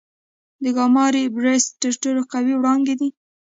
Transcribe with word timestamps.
د 0.63 0.65
ګاما 0.77 1.05
رې 1.13 1.23
برسټ 1.35 1.71
تر 1.81 1.93
ټولو 2.01 2.21
قوي 2.31 2.53
وړانګې 2.55 2.95
دي. 2.99 3.09